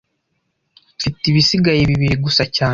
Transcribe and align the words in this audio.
Mfite 0.97 1.21
ibisigaye 1.31 1.81
bibiri 1.89 2.15
gusa 2.25 2.43
cyane 2.55 2.69